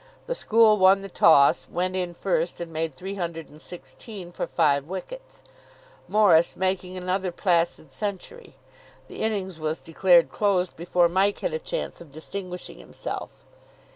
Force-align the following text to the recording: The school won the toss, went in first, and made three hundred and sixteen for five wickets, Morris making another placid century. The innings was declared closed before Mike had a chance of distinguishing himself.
The 0.25 0.33
school 0.33 0.79
won 0.79 1.01
the 1.03 1.09
toss, 1.09 1.67
went 1.69 1.95
in 1.95 2.15
first, 2.15 2.59
and 2.59 2.73
made 2.73 2.95
three 2.95 3.13
hundred 3.13 3.49
and 3.49 3.61
sixteen 3.61 4.31
for 4.31 4.47
five 4.47 4.85
wickets, 4.87 5.43
Morris 6.07 6.55
making 6.55 6.97
another 6.97 7.31
placid 7.31 7.91
century. 7.91 8.55
The 9.07 9.21
innings 9.21 9.59
was 9.59 9.79
declared 9.79 10.31
closed 10.31 10.75
before 10.75 11.07
Mike 11.07 11.41
had 11.41 11.53
a 11.53 11.59
chance 11.59 12.01
of 12.01 12.11
distinguishing 12.11 12.79
himself. 12.79 13.29